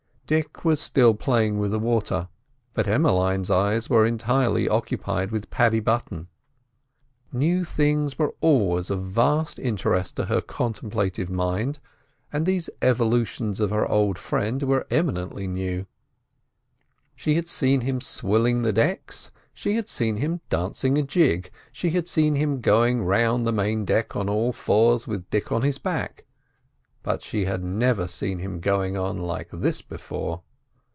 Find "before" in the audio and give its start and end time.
29.81-30.43